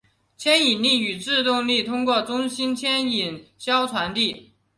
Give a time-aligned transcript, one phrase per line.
[0.35, 4.49] 牵引力和制动力通过中心牵引销传递。